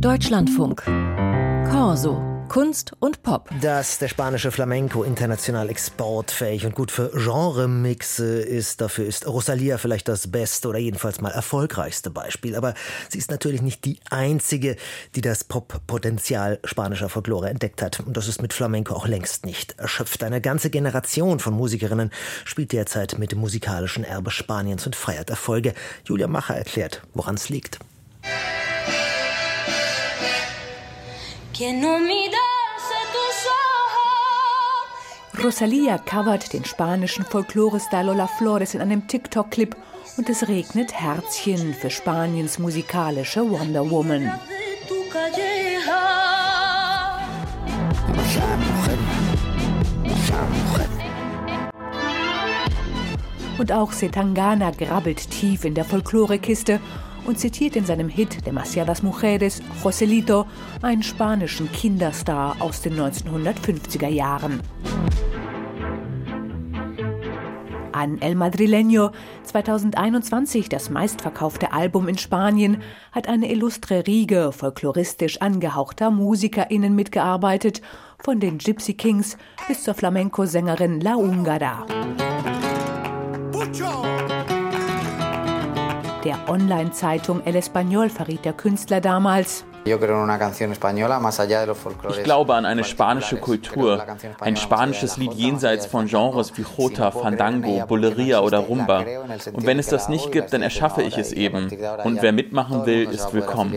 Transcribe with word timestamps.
Deutschlandfunk. 0.00 0.82
Corso. 1.70 2.20
Kunst 2.48 2.92
und 3.00 3.22
Pop. 3.22 3.50
Dass 3.60 3.98
der 3.98 4.08
spanische 4.08 4.52
Flamenco 4.52 5.02
international 5.02 5.68
exportfähig 5.68 6.64
und 6.66 6.74
gut 6.74 6.90
für 6.90 7.10
Genremixe 7.10 8.40
ist, 8.40 8.80
dafür 8.80 9.06
ist 9.06 9.26
Rosalia 9.26 9.78
vielleicht 9.78 10.06
das 10.08 10.30
beste 10.30 10.68
oder 10.68 10.78
jedenfalls 10.78 11.20
mal 11.20 11.30
erfolgreichste 11.30 12.10
Beispiel. 12.10 12.54
Aber 12.54 12.74
sie 13.08 13.18
ist 13.18 13.30
natürlich 13.30 13.62
nicht 13.62 13.84
die 13.84 13.98
einzige, 14.10 14.76
die 15.14 15.22
das 15.22 15.44
Pop-Potenzial 15.44 16.60
spanischer 16.64 17.08
Folklore 17.08 17.48
entdeckt 17.48 17.82
hat. 17.82 18.00
Und 18.00 18.16
das 18.16 18.28
ist 18.28 18.42
mit 18.42 18.52
Flamenco 18.52 18.94
auch 18.94 19.08
längst 19.08 19.46
nicht 19.46 19.78
erschöpft. 19.78 20.22
Eine 20.22 20.40
ganze 20.40 20.70
Generation 20.70 21.40
von 21.40 21.54
Musikerinnen 21.54 22.10
spielt 22.44 22.72
derzeit 22.72 23.18
mit 23.18 23.32
dem 23.32 23.38
musikalischen 23.40 24.04
Erbe 24.04 24.30
Spaniens 24.30 24.86
und 24.86 24.94
feiert 24.94 25.30
Erfolge. 25.30 25.74
Julia 26.04 26.28
Macher 26.28 26.54
erklärt, 26.54 27.02
woran 27.14 27.34
es 27.36 27.48
liegt. 27.48 27.78
Rosalia 35.42 35.96
covert 35.96 36.52
den 36.52 36.66
spanischen 36.66 37.24
Folklore-Star 37.24 38.04
Lola 38.04 38.26
Flores 38.26 38.74
in 38.74 38.82
einem 38.82 39.08
TikTok-Clip 39.08 39.74
und 40.18 40.28
es 40.28 40.48
regnet 40.48 40.92
Herzchen 40.92 41.72
für 41.72 41.88
Spaniens 41.88 42.58
musikalische 42.58 43.48
Wonder 43.48 43.90
Woman. 43.90 44.38
Und 53.56 53.72
auch 53.72 53.92
Setangana 53.92 54.72
grabbelt 54.72 55.30
tief 55.30 55.64
in 55.64 55.74
der 55.74 55.86
Folklorekiste 55.86 56.80
und 57.26 57.38
zitiert 57.38 57.76
in 57.76 57.84
seinem 57.84 58.08
Hit 58.08 58.46
Demasiadas 58.46 59.02
Mujeres 59.02 59.60
Joselito 59.82 60.46
einen 60.82 61.02
spanischen 61.02 61.70
Kinderstar 61.72 62.56
aus 62.60 62.82
den 62.82 62.94
1950er 62.94 64.08
Jahren. 64.08 64.60
An 67.92 68.20
El 68.20 68.34
Madrileño, 68.34 69.12
2021 69.44 70.68
das 70.68 70.90
meistverkaufte 70.90 71.72
Album 71.72 72.08
in 72.08 72.18
Spanien, 72.18 72.82
hat 73.10 73.26
eine 73.26 73.50
illustre 73.50 74.06
Riege 74.06 74.52
folkloristisch 74.52 75.40
angehauchter 75.40 76.10
MusikerInnen 76.10 76.94
mitgearbeitet, 76.94 77.80
von 78.22 78.38
den 78.38 78.58
Gypsy 78.58 78.94
Kings 78.94 79.38
bis 79.66 79.82
zur 79.82 79.94
Flamenco-Sängerin 79.94 81.00
La 81.00 81.14
Húngara. 81.14 81.86
Der 86.26 86.48
Online-Zeitung 86.48 87.40
El 87.44 87.54
Español 87.54 88.10
verriet 88.10 88.44
der 88.44 88.52
Künstler 88.52 89.00
damals. 89.00 89.64
Ich 89.84 89.94
glaube 92.24 92.54
an 92.56 92.66
eine 92.66 92.82
spanische 92.82 93.36
Kultur, 93.36 94.04
ein 94.40 94.56
spanisches 94.56 95.18
Lied 95.18 95.34
jenseits 95.34 95.86
von 95.86 96.06
Genres 96.08 96.58
wie 96.58 96.64
Jota, 96.76 97.12
Fandango, 97.12 97.86
Bulleria 97.86 98.40
oder 98.40 98.58
Rumba. 98.58 99.04
Und 99.52 99.66
wenn 99.66 99.78
es 99.78 99.86
das 99.86 100.08
nicht 100.08 100.32
gibt, 100.32 100.52
dann 100.52 100.62
erschaffe 100.62 101.02
ich 101.02 101.16
es 101.16 101.32
eben. 101.32 101.70
Und 102.02 102.20
wer 102.22 102.32
mitmachen 102.32 102.86
will, 102.86 103.08
ist 103.08 103.32
willkommen. 103.32 103.72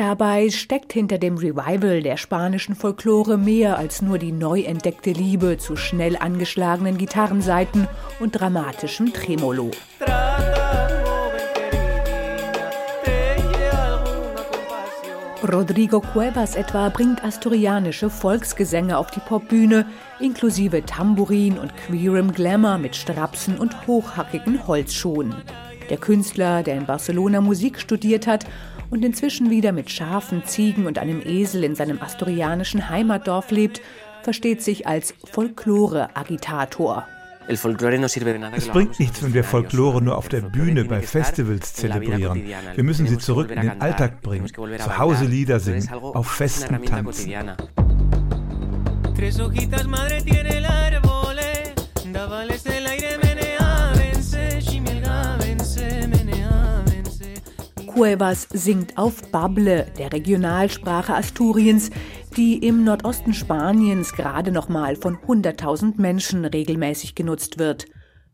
Dabei 0.00 0.48
steckt 0.48 0.94
hinter 0.94 1.18
dem 1.18 1.36
Revival 1.36 2.02
der 2.02 2.16
spanischen 2.16 2.74
Folklore 2.74 3.36
mehr 3.36 3.76
als 3.76 4.00
nur 4.00 4.16
die 4.16 4.32
neu 4.32 4.62
entdeckte 4.62 5.12
Liebe 5.12 5.58
zu 5.58 5.76
schnell 5.76 6.16
angeschlagenen 6.16 6.96
Gitarrenseiten 6.96 7.86
und 8.18 8.30
dramatischem 8.30 9.12
Tremolo. 9.12 9.72
Rodrigo 15.46 16.00
Cuevas 16.00 16.56
etwa 16.56 16.88
bringt 16.88 17.22
asturianische 17.22 18.08
Volksgesänge 18.08 18.96
auf 18.96 19.10
die 19.10 19.20
Popbühne, 19.20 19.84
inklusive 20.18 20.82
Tambourin 20.82 21.58
und 21.58 21.76
queerem 21.76 22.32
Glamour 22.32 22.78
mit 22.78 22.96
Strapsen 22.96 23.58
und 23.58 23.86
hochhackigen 23.86 24.66
Holzschuhen. 24.66 25.34
Der 25.90 25.98
Künstler, 25.98 26.62
der 26.62 26.76
in 26.76 26.86
Barcelona 26.86 27.40
Musik 27.40 27.80
studiert 27.80 28.26
hat 28.26 28.46
und 28.90 29.04
inzwischen 29.04 29.50
wieder 29.50 29.72
mit 29.72 29.90
Schafen, 29.90 30.44
Ziegen 30.44 30.86
und 30.86 30.98
einem 30.98 31.20
Esel 31.24 31.64
in 31.64 31.74
seinem 31.74 32.00
asturianischen 32.00 32.88
Heimatdorf 32.88 33.50
lebt, 33.50 33.82
versteht 34.22 34.62
sich 34.62 34.86
als 34.86 35.14
Folklore-Agitator. 35.32 37.06
Es 37.48 37.62
bringt 37.62 39.00
nichts, 39.00 39.22
wenn 39.22 39.34
wir 39.34 39.42
Folklore 39.42 40.00
nur 40.00 40.16
auf 40.16 40.28
der 40.28 40.42
Bühne 40.42 40.84
bei 40.84 41.00
Festivals 41.02 41.74
zelebrieren. 41.74 42.44
Wir 42.74 42.84
müssen 42.84 43.08
sie 43.08 43.18
zurück 43.18 43.50
in 43.50 43.60
den 43.60 43.80
Alltag 43.80 44.22
bringen, 44.22 44.46
zu 44.46 44.98
Hause 44.98 45.24
Lieder 45.24 45.58
singen, 45.58 45.88
auf 45.90 46.28
Festen 46.28 46.84
tanzen. 46.84 47.32
Tres 49.16 49.40
hojitas 49.40 49.86
madre 49.86 50.22
tiene 50.22 50.48
el 50.48 50.64
árbol, 50.64 51.36
davales 52.12 52.62
del 52.62 52.79
Cuevas 58.00 58.48
singt 58.50 58.96
auf 58.96 59.30
Bable, 59.30 59.84
der 59.98 60.10
Regionalsprache 60.10 61.14
Asturiens, 61.14 61.90
die 62.34 62.66
im 62.66 62.82
Nordosten 62.82 63.34
Spaniens 63.34 64.14
gerade 64.14 64.52
noch 64.52 64.70
mal 64.70 64.96
von 64.96 65.18
100.000 65.18 66.00
Menschen 66.00 66.46
regelmäßig 66.46 67.14
genutzt 67.14 67.58
wird. 67.58 67.84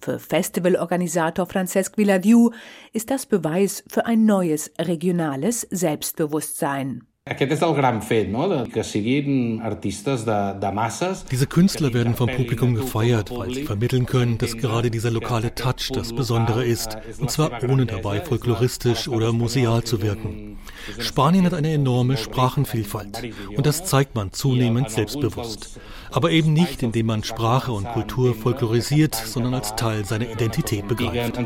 Für 0.00 0.18
Festivalorganisator 0.18 1.46
Francesc 1.46 1.96
Villadiu 1.96 2.50
ist 2.92 3.12
das 3.12 3.26
Beweis 3.26 3.84
für 3.86 4.04
ein 4.04 4.24
neues 4.24 4.72
regionales 4.80 5.60
Selbstbewusstsein. 5.70 7.06
Diese 11.30 11.46
Künstler 11.46 11.94
werden 11.94 12.16
vom 12.16 12.28
Publikum 12.28 12.74
gefeiert, 12.74 13.30
weil 13.30 13.54
sie 13.54 13.62
vermitteln 13.64 14.06
können, 14.06 14.38
dass 14.38 14.56
gerade 14.56 14.90
dieser 14.90 15.12
lokale 15.12 15.54
Touch 15.54 15.92
das 15.94 16.12
Besondere 16.12 16.64
ist, 16.64 16.98
und 17.20 17.30
zwar 17.30 17.62
ohne 17.62 17.86
dabei 17.86 18.22
folkloristisch 18.22 19.06
oder 19.06 19.32
museal 19.32 19.84
zu 19.84 20.02
wirken. 20.02 20.58
Spanien 20.98 21.46
hat 21.46 21.54
eine 21.54 21.72
enorme 21.72 22.16
Sprachenvielfalt 22.16 23.22
und 23.56 23.66
das 23.66 23.84
zeigt 23.84 24.16
man 24.16 24.32
zunehmend 24.32 24.90
selbstbewusst. 24.90 25.78
Aber 26.10 26.32
eben 26.32 26.52
nicht, 26.52 26.82
indem 26.82 27.06
man 27.06 27.22
Sprache 27.22 27.70
und 27.70 27.86
Kultur 27.86 28.34
folklorisiert, 28.34 29.14
sondern 29.14 29.54
als 29.54 29.76
Teil 29.76 30.04
seiner 30.04 30.28
Identität 30.28 30.88
begreift. 30.88 31.38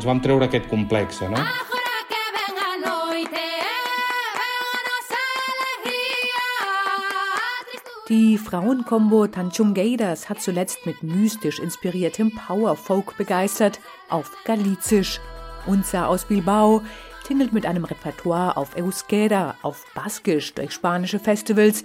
Die 8.08 8.38
Frauenkombo 8.38 9.26
Tanchungeidas 9.26 10.28
hat 10.28 10.40
zuletzt 10.40 10.86
mit 10.86 11.02
mystisch 11.02 11.58
inspiriertem 11.58 12.30
Power-Folk 12.30 13.16
begeistert, 13.16 13.80
auf 14.08 14.30
Galizisch. 14.44 15.20
Unza 15.66 16.06
aus 16.06 16.26
Bilbao 16.26 16.82
tingelt 17.26 17.52
mit 17.52 17.66
einem 17.66 17.84
Repertoire 17.84 18.56
auf 18.56 18.76
Euskera, 18.76 19.56
auf 19.62 19.84
Baskisch 19.96 20.54
durch 20.54 20.70
spanische 20.70 21.18
Festivals 21.18 21.82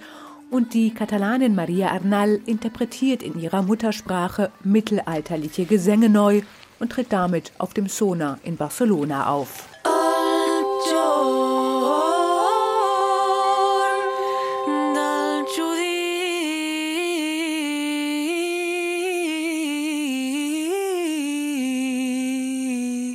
und 0.48 0.74
die 0.74 0.94
Katalanin 0.94 1.56
Maria 1.56 1.90
Arnal 1.90 2.38
interpretiert 2.46 3.24
in 3.24 3.40
ihrer 3.40 3.62
Muttersprache 3.62 4.52
mittelalterliche 4.62 5.64
Gesänge 5.64 6.08
neu 6.08 6.42
und 6.78 6.92
tritt 6.92 7.12
damit 7.12 7.50
auf 7.58 7.74
dem 7.74 7.88
Sona 7.88 8.38
in 8.44 8.56
Barcelona 8.56 9.26
auf. 9.26 9.71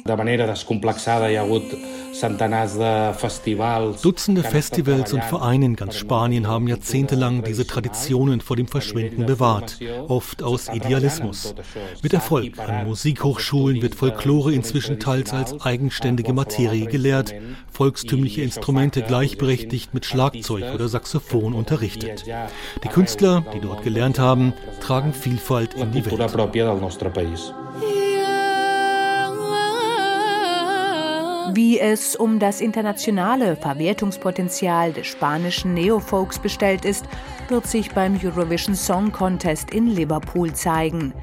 De 0.08 0.16
manera 0.16 0.48
descomplexada 0.48 1.28
hi 1.28 1.38
ha 1.38 1.44
hagut 1.44 1.78
Dutzende 4.02 4.44
Festivals 4.44 5.14
und 5.14 5.24
Vereine 5.24 5.66
in 5.66 5.76
ganz 5.76 5.96
Spanien 5.96 6.48
haben 6.48 6.68
jahrzehntelang 6.68 7.44
diese 7.44 7.68
Traditionen 7.68 8.42
vor 8.42 8.56
dem 8.56 8.68
Verschwinden 8.68 9.28
bewahrt, 9.28 9.80
oft 10.08 10.42
aus 10.42 10.68
Idealismus. 10.74 11.54
Mit 12.02 12.14
Erfolg 12.14 12.58
an 12.58 12.88
Musikhochschulen 12.88 13.84
wird 13.84 13.94
Folklore 13.94 14.52
inzwischen 14.54 15.00
teils 15.00 15.32
als 15.32 15.62
eigenständige 15.62 16.34
Materie 16.34 16.88
gelehrt, 16.88 17.36
volkstümliche 17.72 18.42
Instrumente 18.42 19.04
gleichberechtigt 19.04 19.94
mit 19.94 20.06
Schlagzeug 20.06 20.74
oder 20.74 20.88
Saxophon 20.88 21.54
unterrichtet. 21.54 22.26
Die 22.84 22.88
Künstler, 22.88 23.46
die 23.54 23.60
dort 23.60 23.84
gelernt 23.84 24.18
haben, 24.18 24.54
tragen 24.82 25.14
Vielfalt 25.14 25.76
in 25.76 25.92
die 25.92 26.04
Welt. 26.04 26.20
Wie 31.54 31.80
es 31.80 32.16
um 32.16 32.40
das 32.40 32.62
internationale 32.62 33.56
Verwertungspotenzial 33.56 34.94
des 34.94 35.08
spanischen 35.08 35.74
Neofolks 35.74 36.40
bestellt 36.40 36.86
ist, 36.86 37.06
wird 37.48 37.66
sich 37.68 37.92
beim 37.92 38.20
Eurovision 38.22 38.76
Song 38.76 39.12
Contest 39.12 39.72
in 39.72 39.88
Liverpool 39.88 40.54
zeigen. 40.54 41.14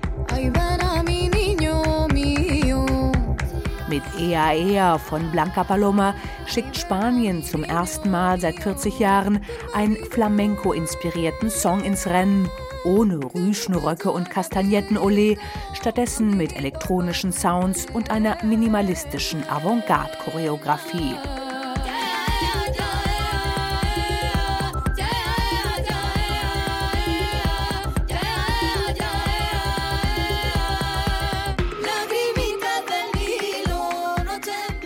Mit 3.88 4.03
Ea 4.19 4.53
Ea 4.55 4.99
von 4.99 5.31
Blanca 5.31 5.62
Paloma 5.62 6.15
schickt 6.46 6.76
Spanien 6.76 7.43
zum 7.43 7.64
ersten 7.64 8.11
Mal 8.11 8.41
seit 8.41 8.56
40 8.56 8.99
Jahren 8.99 9.44
einen 9.75 9.96
Flamenco-inspirierten 9.96 11.50
Song 11.50 11.82
ins 11.82 12.06
Rennen 12.06 12.49
ohne 12.85 13.20
Rüschenröcke 13.35 14.11
und 14.11 14.31
Kastagnetten-Olé, 14.31 15.38
stattdessen 15.73 16.37
mit 16.37 16.56
elektronischen 16.56 17.32
Sounds 17.32 17.87
und 17.93 18.11
einer 18.11 18.44
minimalistischen 18.44 19.49
Avantgarde-Choreografie. 19.49 21.44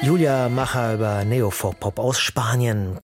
Julia 0.08 0.48
Macher 0.48 0.94
über 0.94 1.22
Neofolk-Pop 1.26 1.98
aus 1.98 2.18
Spanien. 2.18 2.98